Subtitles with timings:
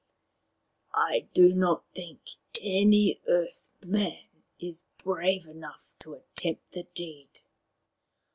[0.95, 2.21] I do not think
[2.59, 7.41] any Earth man is brave enough to attempt the deed."